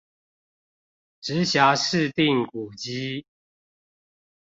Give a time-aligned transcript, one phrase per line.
[1.21, 3.23] 直轄市定古蹟